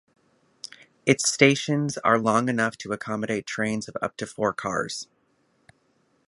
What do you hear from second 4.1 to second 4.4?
to